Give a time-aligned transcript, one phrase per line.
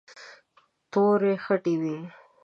[0.91, 1.97] تورې خټې وې.